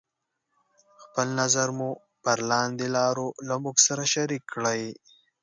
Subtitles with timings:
[1.03, 1.89] خپل نظر مو
[2.23, 4.81] پر لاندې لارو له موږ سره شريکې کړئ: